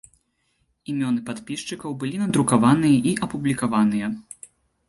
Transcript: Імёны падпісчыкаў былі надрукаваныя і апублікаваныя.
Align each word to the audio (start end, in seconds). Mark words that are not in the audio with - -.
Імёны 0.93 1.21
падпісчыкаў 1.27 1.91
былі 2.05 2.17
надрукаваныя 2.23 2.95
і 3.11 3.15
апублікаваныя. 3.29 4.11